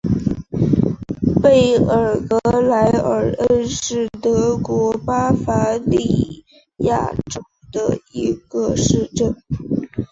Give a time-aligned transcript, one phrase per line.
[1.43, 6.43] 贝尔格莱尔恩是德国巴伐利
[6.77, 9.35] 亚州的一个市镇。